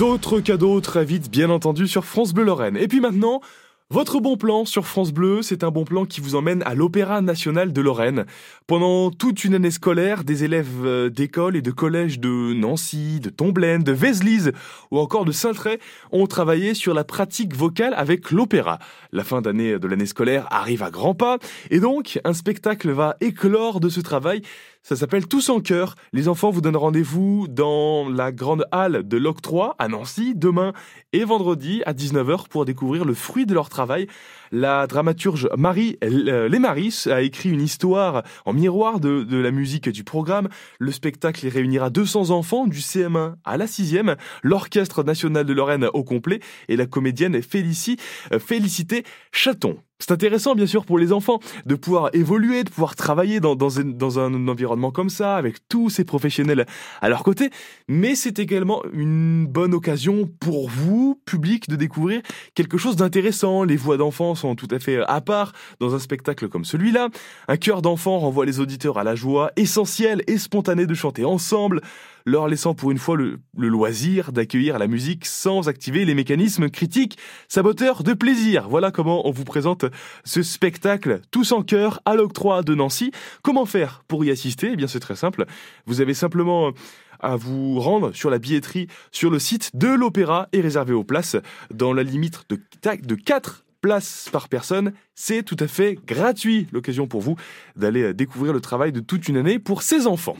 D'autres 0.00 0.40
cadeaux 0.40 0.80
très 0.80 1.04
vite, 1.04 1.30
bien 1.30 1.50
entendu, 1.50 1.86
sur 1.86 2.06
France 2.06 2.32
Bleu 2.32 2.44
Lorraine. 2.44 2.78
Et 2.78 2.88
puis 2.88 3.00
maintenant, 3.00 3.42
votre 3.90 4.18
bon 4.18 4.38
plan 4.38 4.64
sur 4.64 4.86
France 4.86 5.12
Bleu, 5.12 5.42
c'est 5.42 5.62
un 5.62 5.70
bon 5.70 5.84
plan 5.84 6.06
qui 6.06 6.22
vous 6.22 6.36
emmène 6.36 6.62
à 6.62 6.74
l'Opéra 6.74 7.20
national 7.20 7.74
de 7.74 7.80
Lorraine. 7.82 8.24
Pendant 8.66 9.10
toute 9.10 9.44
une 9.44 9.52
année 9.52 9.70
scolaire, 9.70 10.24
des 10.24 10.42
élèves 10.42 10.86
euh, 10.86 11.10
d'école 11.10 11.54
et 11.54 11.60
de 11.60 11.70
collège 11.70 12.18
de 12.18 12.54
Nancy, 12.54 13.20
de 13.20 13.28
Tomblaine, 13.28 13.82
de 13.82 13.92
Vézelise 13.92 14.52
ou 14.90 15.00
encore 15.00 15.26
de 15.26 15.32
Saint-Tray 15.32 15.78
ont 16.12 16.26
travaillé 16.26 16.72
sur 16.72 16.94
la 16.94 17.04
pratique 17.04 17.54
vocale 17.54 17.92
avec 17.94 18.30
l'opéra. 18.30 18.78
La 19.12 19.22
fin 19.22 19.42
d'année 19.42 19.78
de 19.78 19.86
l'année 19.86 20.06
scolaire 20.06 20.46
arrive 20.50 20.82
à 20.82 20.90
grands 20.90 21.16
pas 21.16 21.38
et 21.70 21.78
donc 21.80 22.20
un 22.24 22.32
spectacle 22.32 22.90
va 22.90 23.16
éclore 23.20 23.80
de 23.80 23.90
ce 23.90 24.00
travail 24.00 24.40
ça 24.82 24.96
s'appelle 24.96 25.28
Tous 25.28 25.50
en 25.50 25.60
cœur. 25.60 25.94
Les 26.12 26.26
enfants 26.26 26.50
vous 26.50 26.62
donnent 26.62 26.76
rendez-vous 26.76 27.46
dans 27.48 28.08
la 28.08 28.32
grande 28.32 28.64
halle 28.72 29.06
de 29.06 29.16
l'Octroi 29.18 29.76
à 29.78 29.88
Nancy 29.88 30.34
demain 30.34 30.72
et 31.12 31.24
vendredi 31.24 31.82
à 31.84 31.92
19h 31.92 32.48
pour 32.48 32.64
découvrir 32.64 33.04
le 33.04 33.14
fruit 33.14 33.44
de 33.44 33.52
leur 33.52 33.68
travail. 33.68 34.06
La 34.52 34.86
dramaturge 34.86 35.48
Marie 35.56 35.98
euh, 36.02 36.48
Lemaris 36.48 37.04
a 37.10 37.20
écrit 37.20 37.50
une 37.50 37.60
histoire 37.60 38.22
en 38.46 38.52
miroir 38.52 39.00
de, 39.00 39.36
la 39.36 39.50
musique 39.50 39.88
du 39.88 40.02
programme. 40.02 40.48
Le 40.78 40.92
spectacle 40.92 41.46
réunira 41.46 41.90
200 41.90 42.30
enfants 42.30 42.66
du 42.66 42.78
CM1 42.78 43.34
à 43.44 43.56
la 43.56 43.66
6e, 43.66 44.16
l'Orchestre 44.42 45.04
national 45.04 45.44
de 45.44 45.52
Lorraine 45.52 45.88
au 45.92 46.04
complet 46.04 46.40
et 46.68 46.76
la 46.76 46.86
comédienne 46.86 47.42
Félicie, 47.42 47.98
euh, 48.32 48.38
Félicité 48.38 49.04
Chaton. 49.30 49.76
C'est 50.00 50.12
intéressant, 50.12 50.54
bien 50.54 50.66
sûr, 50.66 50.86
pour 50.86 50.98
les 50.98 51.12
enfants 51.12 51.40
de 51.66 51.74
pouvoir 51.74 52.08
évoluer, 52.14 52.64
de 52.64 52.70
pouvoir 52.70 52.96
travailler 52.96 53.38
dans, 53.38 53.78
un, 53.78 54.48
environnement 54.48 54.90
comme 54.90 55.10
ça, 55.10 55.36
avec 55.36 55.68
tous 55.68 55.90
ces 55.90 56.04
professionnels 56.04 56.66
à 57.02 57.08
leur 57.10 57.22
côté. 57.22 57.50
Mais 57.86 58.14
c'est 58.14 58.38
également 58.38 58.82
une 58.94 59.46
bonne 59.46 59.74
occasion 59.74 60.28
pour 60.40 60.70
vous, 60.70 61.20
public, 61.26 61.68
de 61.68 61.76
découvrir 61.76 62.22
quelque 62.54 62.78
chose 62.78 62.96
d'intéressant. 62.96 63.62
Les 63.62 63.76
voix 63.76 63.98
d'enfants 63.98 64.34
sont 64.34 64.56
tout 64.56 64.68
à 64.70 64.78
fait 64.78 65.02
à 65.06 65.20
part 65.20 65.52
dans 65.80 65.94
un 65.94 65.98
spectacle 65.98 66.48
comme 66.48 66.64
celui-là. 66.64 67.08
Un 67.46 67.56
cœur 67.58 67.82
d'enfant 67.82 68.18
renvoie 68.18 68.46
les 68.46 68.58
auditeurs 68.58 68.98
à 68.98 69.04
la 69.04 69.14
joie 69.14 69.52
essentielle 69.56 70.22
et 70.26 70.38
spontanée 70.38 70.86
de 70.86 70.94
chanter 70.94 71.26
ensemble 71.26 71.82
leur 72.26 72.48
laissant 72.48 72.74
pour 72.74 72.90
une 72.90 72.98
fois 72.98 73.16
le, 73.16 73.40
loisir 73.56 74.32
d'accueillir 74.32 74.78
la 74.78 74.86
musique 74.86 75.26
sans 75.26 75.68
activer 75.68 76.04
les 76.04 76.14
mécanismes 76.14 76.68
critiques 76.68 77.18
saboteurs 77.48 78.02
de 78.02 78.12
plaisir. 78.12 78.68
Voilà 78.68 78.90
comment 78.90 79.26
on 79.26 79.30
vous 79.30 79.44
présente 79.44 79.84
ce 80.24 80.42
spectacle 80.42 81.20
tous 81.30 81.52
en 81.52 81.62
chœur 81.62 82.00
à 82.04 82.14
l'octroi 82.14 82.62
de 82.62 82.74
Nancy. 82.74 83.12
Comment 83.42 83.66
faire 83.66 84.04
pour 84.08 84.24
y 84.24 84.30
assister? 84.30 84.70
Eh 84.72 84.76
bien 84.76 84.86
c'est 84.86 85.00
très 85.00 85.16
simple. 85.16 85.46
Vous 85.86 86.00
avez 86.00 86.14
simplement 86.14 86.72
à 87.20 87.36
vous 87.36 87.78
rendre 87.80 88.12
sur 88.12 88.30
la 88.30 88.38
billetterie 88.38 88.88
sur 89.12 89.30
le 89.30 89.38
site 89.38 89.70
de 89.74 89.88
l'opéra 89.88 90.48
et 90.52 90.60
réserver 90.60 90.94
aux 90.94 91.04
places 91.04 91.36
dans 91.72 91.92
la 91.92 92.02
limite 92.02 92.40
de, 92.48 92.58
de 93.02 93.14
4 93.14 93.64
places 93.80 94.28
par 94.32 94.48
personne. 94.48 94.92
C'est 95.14 95.42
tout 95.42 95.56
à 95.58 95.66
fait 95.66 95.98
gratuit. 96.06 96.66
L'occasion 96.72 97.06
pour 97.06 97.20
vous 97.20 97.36
d'aller 97.76 98.14
découvrir 98.14 98.52
le 98.52 98.60
travail 98.60 98.92
de 98.92 99.00
toute 99.00 99.28
une 99.28 99.36
année 99.36 99.58
pour 99.58 99.82
ces 99.82 100.06
enfants. 100.06 100.36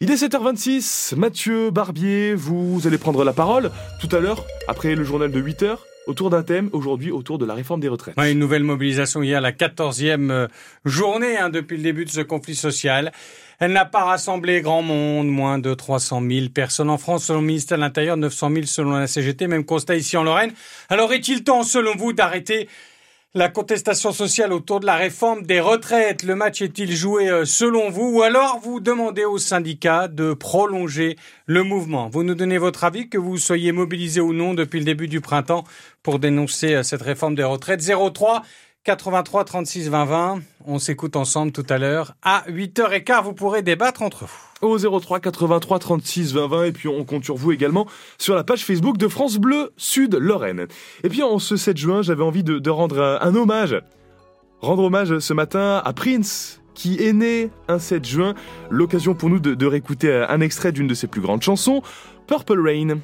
Il 0.00 0.10
est 0.10 0.22
7h26. 0.22 1.16
Mathieu 1.16 1.70
Barbier, 1.70 2.34
vous 2.34 2.80
allez 2.86 2.98
prendre 2.98 3.24
la 3.24 3.32
parole 3.32 3.70
tout 4.00 4.14
à 4.14 4.20
l'heure, 4.20 4.44
après 4.68 4.94
le 4.94 5.04
journal 5.04 5.30
de 5.30 5.40
8h 5.40 5.78
autour 6.10 6.28
d'un 6.28 6.42
thème, 6.42 6.68
aujourd'hui 6.72 7.12
autour 7.12 7.38
de 7.38 7.46
la 7.46 7.54
réforme 7.54 7.80
des 7.80 7.88
retraites. 7.88 8.14
une 8.18 8.38
nouvelle 8.38 8.64
mobilisation 8.64 9.22
hier, 9.22 9.40
la 9.40 9.52
14e 9.52 10.30
euh, 10.30 10.48
journée 10.84 11.38
hein, 11.38 11.50
depuis 11.50 11.76
le 11.76 11.84
début 11.84 12.04
de 12.04 12.10
ce 12.10 12.20
conflit 12.20 12.56
social. 12.56 13.12
Elle 13.60 13.72
n'a 13.72 13.84
pas 13.84 14.04
rassemblé 14.04 14.60
grand 14.60 14.82
monde, 14.82 15.28
moins 15.28 15.58
de 15.58 15.72
300 15.72 16.22
000 16.28 16.48
personnes 16.48 16.90
en 16.90 16.98
France 16.98 17.26
selon 17.26 17.40
le 17.40 17.46
ministère 17.46 17.78
de 17.78 17.82
l'Intérieur, 17.82 18.16
900 18.16 18.50
000 18.50 18.66
selon 18.66 18.90
la 18.92 19.06
CGT, 19.06 19.46
même 19.46 19.64
constat 19.64 19.96
ici 19.96 20.16
en 20.16 20.24
Lorraine. 20.24 20.52
Alors 20.88 21.12
est-il 21.12 21.44
temps 21.44 21.62
selon 21.62 21.94
vous 21.94 22.12
d'arrêter 22.12 22.68
la 23.34 23.48
contestation 23.48 24.10
sociale 24.10 24.52
autour 24.52 24.80
de 24.80 24.86
la 24.86 24.96
réforme 24.96 25.42
des 25.42 25.60
retraites, 25.60 26.24
le 26.24 26.34
match 26.34 26.62
est-il 26.62 26.90
joué 26.90 27.28
euh, 27.28 27.44
selon 27.44 27.88
vous 27.88 28.16
ou 28.16 28.22
alors 28.22 28.58
vous 28.60 28.80
demandez 28.80 29.24
aux 29.24 29.38
syndicats 29.38 30.08
de 30.08 30.34
prolonger 30.34 31.16
le 31.46 31.62
mouvement? 31.62 32.08
Vous 32.08 32.24
nous 32.24 32.34
donnez 32.34 32.58
votre 32.58 32.82
avis, 32.82 33.08
que 33.08 33.18
vous 33.18 33.38
soyez 33.38 33.70
mobilisé 33.70 34.20
ou 34.20 34.32
non 34.32 34.52
depuis 34.52 34.80
le 34.80 34.84
début 34.84 35.06
du 35.06 35.20
printemps 35.20 35.62
pour 36.02 36.18
dénoncer 36.18 36.74
euh, 36.74 36.82
cette 36.82 37.02
réforme 37.02 37.36
des 37.36 37.44
retraites. 37.44 37.80
03 37.80 38.42
83 38.84 39.44
36 39.44 39.88
20 39.90 40.04
20. 40.06 40.40
On 40.64 40.78
s'écoute 40.78 41.14
ensemble 41.14 41.52
tout 41.52 41.66
à 41.68 41.76
l'heure. 41.76 42.14
À 42.22 42.44
8h15, 42.48 43.24
vous 43.24 43.34
pourrez 43.34 43.62
débattre 43.62 44.00
entre 44.00 44.24
vous. 44.24 44.66
Au 44.66 45.00
03 45.00 45.20
83 45.20 45.78
36 45.78 46.32
20 46.32 46.46
20. 46.48 46.64
Et 46.64 46.72
puis 46.72 46.88
on 46.88 47.04
compte 47.04 47.24
sur 47.24 47.36
vous 47.36 47.52
également 47.52 47.86
sur 48.16 48.34
la 48.34 48.42
page 48.42 48.64
Facebook 48.64 48.96
de 48.96 49.06
France 49.06 49.36
Bleu 49.36 49.72
Sud 49.76 50.14
Lorraine. 50.14 50.66
Et 51.04 51.10
puis 51.10 51.22
en 51.22 51.38
ce 51.38 51.56
7 51.56 51.76
juin, 51.76 52.00
j'avais 52.00 52.22
envie 52.22 52.42
de, 52.42 52.70
rendre 52.70 53.18
un, 53.20 53.34
hommage. 53.34 53.76
Rendre 54.60 54.84
hommage 54.84 55.18
ce 55.18 55.34
matin 55.34 55.82
à 55.84 55.92
Prince, 55.92 56.62
qui 56.72 57.04
est 57.04 57.12
né 57.12 57.50
un 57.68 57.78
7 57.78 58.04
juin. 58.06 58.34
L'occasion 58.70 59.14
pour 59.14 59.28
nous 59.28 59.40
de, 59.40 59.54
de 59.54 59.66
réécouter 59.66 60.10
un 60.26 60.40
extrait 60.40 60.72
d'une 60.72 60.86
de 60.86 60.94
ses 60.94 61.06
plus 61.06 61.20
grandes 61.20 61.42
chansons, 61.42 61.82
Purple 62.26 62.60
Rain. 62.60 63.00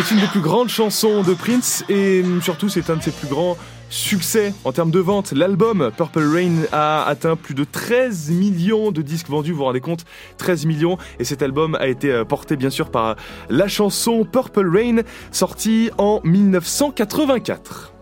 C'est 0.00 0.14
une 0.14 0.20
des 0.20 0.28
plus 0.28 0.40
grandes 0.40 0.68
chansons 0.68 1.24
de 1.24 1.34
Prince 1.34 1.84
et 1.88 2.22
surtout 2.40 2.68
c'est 2.68 2.88
un 2.88 2.98
de 2.98 3.02
ses 3.02 3.10
plus 3.10 3.26
grands 3.26 3.56
succès 3.90 4.54
en 4.64 4.70
termes 4.70 4.92
de 4.92 5.00
vente. 5.00 5.32
L'album 5.32 5.90
Purple 5.96 6.22
Rain 6.22 6.62
a 6.70 7.04
atteint 7.04 7.34
plus 7.34 7.54
de 7.54 7.64
13 7.64 8.30
millions 8.30 8.92
de 8.92 9.02
disques 9.02 9.28
vendus, 9.28 9.50
vous 9.50 9.58
vous 9.58 9.64
rendez 9.64 9.80
compte? 9.80 10.04
13 10.36 10.66
millions 10.66 10.98
et 11.18 11.24
cet 11.24 11.42
album 11.42 11.74
a 11.74 11.88
été 11.88 12.12
euh, 12.12 12.24
porté 12.24 12.54
bien 12.54 12.70
sûr 12.70 12.92
par 12.92 13.16
la 13.50 13.66
chanson 13.66 14.24
Purple 14.24 14.68
Rain 14.72 15.02
sortie 15.32 15.90
en 15.98 16.20
1984. 16.22 17.92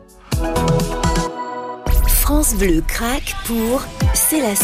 France 2.06 2.56
Bleu 2.56 2.82
craque 2.86 3.34
pour 3.46 3.82
C'est 4.12 4.42
la 4.42 4.54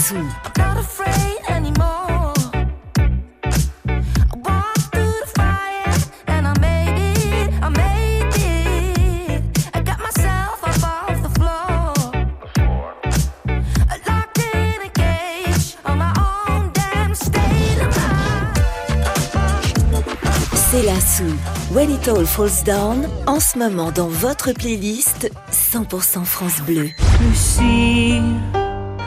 C'est 20.73 20.85
la 20.85 20.99
sou. 21.01 21.25
When 21.75 21.91
It 21.91 22.09
All 22.09 22.25
Falls 22.25 22.65
Down, 22.65 23.07
en 23.27 23.41
ce 23.41 23.59
moment 23.59 23.91
dans 23.91 24.09
votre 24.09 24.53
playlist 24.53 25.31
100% 25.53 26.25
France 26.25 26.63
Bleu. 26.67 26.89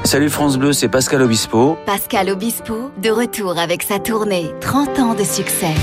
Salut 0.04 0.30
France 0.30 0.58
Bleu, 0.58 0.74
c'est 0.74 0.90
Pascal 0.90 1.24
Obispo. 1.24 1.76
Pascal 1.88 2.30
Obispo, 2.30 2.92
de 3.02 3.10
retour 3.10 3.58
avec 3.58 3.82
sa 3.82 3.98
tournée 3.98 4.52
30 4.62 5.00
ans 5.00 5.14
de 5.16 5.24
succès. 5.24 5.74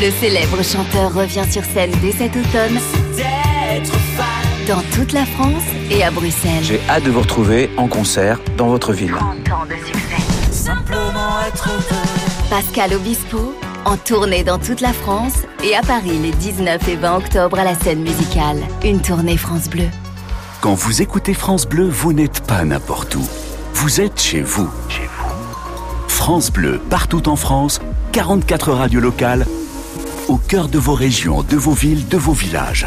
Le 0.00 0.10
célèbre 0.18 0.62
chanteur 0.64 1.12
revient 1.12 1.44
sur 1.50 1.64
scène 1.64 1.92
dès 2.00 2.12
cet 2.12 2.34
automne 2.34 2.78
dans 4.66 4.80
toute 4.96 5.12
la 5.12 5.26
France 5.26 5.64
et 5.90 6.02
à 6.02 6.10
Bruxelles. 6.10 6.62
J'ai 6.62 6.80
hâte 6.88 7.04
de 7.04 7.10
vous 7.10 7.20
retrouver 7.20 7.68
en 7.76 7.86
concert 7.86 8.40
dans 8.56 8.68
votre 8.68 8.94
ville. 8.94 9.12
30 9.12 9.52
ans 9.52 9.66
de 9.66 9.74
succès. 9.84 10.22
Simplement 10.50 11.38
être 11.46 11.68
Pascal 12.48 12.94
Obispo, 12.94 13.54
en 13.84 13.96
tournée 13.96 14.44
dans 14.44 14.58
toute 14.58 14.80
la 14.80 14.92
France 14.92 15.34
et 15.64 15.74
à 15.74 15.82
Paris 15.82 16.18
les 16.18 16.30
19 16.30 16.88
et 16.88 16.96
20 16.96 17.16
octobre 17.16 17.58
à 17.58 17.64
la 17.64 17.74
scène 17.74 18.02
musicale. 18.02 18.58
Une 18.84 19.00
tournée 19.00 19.36
France 19.36 19.68
Bleu. 19.68 19.86
Quand 20.60 20.74
vous 20.74 21.02
écoutez 21.02 21.34
France 21.34 21.66
Bleu, 21.66 21.88
vous 21.88 22.12
n'êtes 22.12 22.46
pas 22.46 22.64
n'importe 22.64 23.14
où. 23.16 23.26
Vous 23.74 24.00
êtes 24.00 24.20
chez 24.20 24.42
vous. 24.42 24.70
Chez 24.88 25.08
vous. 25.18 26.08
France 26.08 26.52
Bleu, 26.52 26.80
partout 26.90 27.28
en 27.28 27.36
France, 27.36 27.80
44 28.12 28.72
radios 28.72 29.00
locales, 29.00 29.46
au 30.28 30.36
cœur 30.36 30.68
de 30.68 30.78
vos 30.78 30.94
régions, 30.94 31.42
de 31.42 31.56
vos 31.56 31.72
villes, 31.72 32.06
de 32.08 32.16
vos 32.16 32.32
villages. 32.32 32.86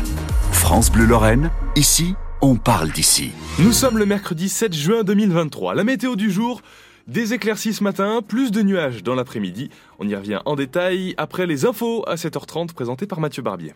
France 0.51 0.89
Bleu 0.89 1.05
Lorraine, 1.05 1.49
ici, 1.75 2.15
on 2.41 2.55
parle 2.55 2.91
d'ici. 2.91 3.31
Nous 3.59 3.73
sommes 3.73 3.97
le 3.97 4.05
mercredi 4.05 4.49
7 4.49 4.73
juin 4.73 5.03
2023. 5.03 5.75
La 5.75 5.83
météo 5.83 6.15
du 6.15 6.31
jour, 6.31 6.61
Des 7.07 7.35
éclaircies 7.35 7.75
ce 7.75 7.83
matin, 7.83 8.23
plus 8.27 8.49
de 8.49 8.63
nuages 8.63 9.03
dans 9.03 9.13
l'après-midi. 9.13 9.69
On 9.99 10.07
y 10.07 10.15
revient 10.15 10.39
en 10.45 10.55
détail 10.55 11.13
après 11.17 11.45
les 11.45 11.65
infos 11.65 12.03
à 12.07 12.15
7h30 12.15 12.73
présentées 12.73 13.05
par 13.05 13.19
Mathieu 13.19 13.43
Barbier. 13.43 13.73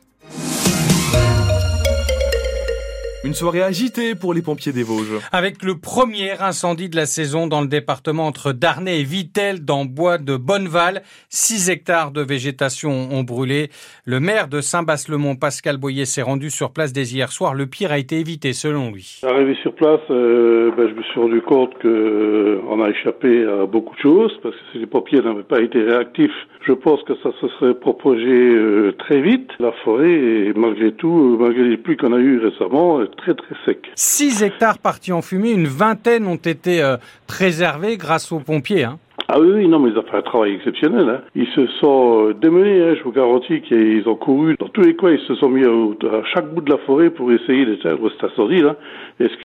Une 3.26 3.34
soirée 3.34 3.62
agitée 3.62 4.16
pour 4.16 4.34
les 4.34 4.42
pompiers 4.42 4.72
des 4.72 4.84
Vosges. 4.84 5.20
Avec 5.34 5.62
le 5.62 5.76
premier 5.76 6.40
incendie 6.40 6.88
de 6.88 6.96
la 6.96 7.06
saison 7.06 7.48
dans 7.48 7.60
le 7.60 7.68
département 7.68 8.26
entre 8.26 8.54
Darnay 8.54 9.02
et 9.02 9.04
Vittel 9.04 9.66
dans 9.66 9.84
bois 9.84 10.18
de 10.18 10.38
Bonneval, 10.38 11.02
6 11.28 11.70
hectares 11.70 12.12
de 12.12 12.22
végétation 12.22 13.10
ont 13.12 13.24
brûlé. 13.24 13.72
Le 14.06 14.22
maire 14.22 14.48
de 14.48 14.62
Saint-Bas-le-Mont, 14.62 15.36
Pascal 15.36 15.76
Boyer, 15.76 16.06
s'est 16.06 16.22
rendu 16.22 16.50
sur 16.50 16.72
place 16.72 16.94
dès 16.94 17.04
hier 17.04 17.30
soir. 17.34 17.56
Le 17.56 17.66
pire 17.66 17.92
a 17.92 17.98
été 17.98 18.22
évité 18.22 18.54
selon 18.54 18.90
lui. 18.90 19.20
Arrivé 19.28 19.54
sur 19.64 19.76
place, 19.76 20.00
euh, 20.12 20.72
ben, 20.78 20.88
je 20.88 20.94
me 20.94 21.04
suis 21.04 21.20
rendu 21.20 21.42
compte 21.42 21.74
qu'on 21.82 21.90
euh, 21.90 22.86
a 22.86 22.90
échappé 22.90 23.44
à 23.44 23.66
beaucoup 23.66 23.96
de 23.96 24.00
choses 24.00 24.40
parce 24.42 24.56
que 24.56 24.62
si 24.72 24.78
les 24.78 24.88
pompiers 24.88 25.20
n'avaient 25.20 25.44
pas 25.44 25.60
été 25.60 25.82
réactifs, 25.82 26.32
je 26.66 26.72
pense 26.72 27.04
que 27.04 27.14
ça 27.22 27.32
se 27.42 27.48
serait 27.60 27.74
propagé 27.74 28.30
euh, 28.30 28.94
très 28.98 29.20
vite. 29.20 29.50
La 29.60 29.74
forêt 29.84 30.54
malgré 30.56 30.94
tout, 30.94 31.38
malgré 31.38 31.66
les 31.66 31.78
pluies 31.78 31.98
qu'on 31.98 32.14
a 32.14 32.20
eues 32.20 32.40
récemment, 32.40 33.02
très 33.16 33.34
très 33.34 33.56
sec. 33.66 33.80
6 33.96 34.44
hectares 34.44 34.80
partis 34.80 35.12
en 35.12 35.22
fumée, 35.22 35.52
une 35.52 35.68
vingtaine 35.68 36.28
ont 36.28 36.36
été 36.36 36.82
euh, 36.82 36.98
préservés 37.28 37.98
grâce 37.98 38.32
aux 38.32 38.40
pompiers. 38.40 38.86
Hein. 38.86 39.00
Ah 39.32 39.40
oui, 39.40 39.68
non, 39.68 39.78
mais 39.78 39.92
ils 39.92 39.98
ont 39.98 40.02
fait 40.02 40.18
un 40.18 40.24
travail 40.24 40.56
exceptionnel. 40.56 41.08
Hein. 41.08 41.22
Ils 41.36 41.48
se 41.50 41.68
sont 41.80 42.30
euh, 42.30 42.34
démenés, 42.34 42.82
hein, 42.82 42.96
je 42.98 43.04
vous 43.04 43.12
garantis 43.12 43.62
qu'ils 43.62 44.10
ont 44.10 44.16
couru 44.16 44.56
dans 44.60 44.70
tous 44.70 44.82
les 44.82 44.96
coins, 44.96 45.12
ils 45.12 45.28
se 45.28 45.36
sont 45.36 45.50
mis 45.50 45.64
à, 45.66 45.70
à 45.70 46.24
chaque 46.34 46.52
bout 46.52 46.62
de 46.62 46.72
la 46.72 46.80
forêt 46.80 47.12
pour 47.12 47.32
essayer 47.32 47.64
d'éteindre 47.64 48.10
cet 48.12 48.32
incendie. 48.32 48.62
Là. 48.62 48.76
Et 49.20 49.28
ce 49.28 49.38